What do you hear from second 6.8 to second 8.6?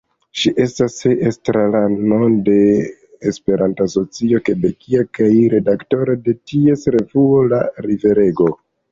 revuo "La Riverego".